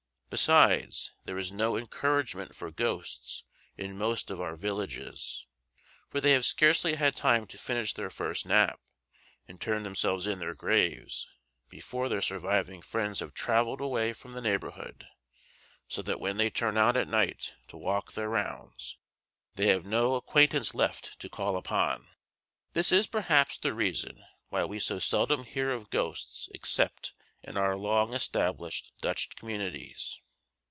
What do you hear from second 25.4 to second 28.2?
hear of ghosts except in our long